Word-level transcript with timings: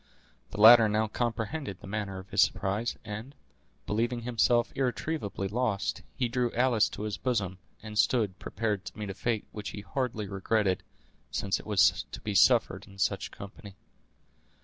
The 0.49 0.59
latter 0.59 0.89
now 0.89 1.05
comprehended 1.07 1.79
the 1.79 1.85
manner 1.85 2.17
of 2.17 2.31
his 2.31 2.41
surprise, 2.41 2.97
and, 3.05 3.35
believing 3.85 4.21
himself 4.21 4.71
irretrievably 4.73 5.49
lost, 5.49 6.01
he 6.15 6.27
drew 6.27 6.51
Alice 6.53 6.89
to 6.89 7.03
his 7.03 7.17
bosom, 7.19 7.59
and 7.83 7.99
stood 7.99 8.39
prepared 8.39 8.83
to 8.85 8.97
meet 8.97 9.11
a 9.11 9.13
fate 9.13 9.45
which 9.51 9.69
he 9.69 9.81
hardly 9.81 10.27
regretted, 10.27 10.81
since 11.29 11.59
it 11.59 11.67
was 11.67 12.05
to 12.11 12.19
be 12.21 12.33
suffered 12.33 12.87
in 12.87 12.97
such 12.97 13.29
company. 13.29 13.75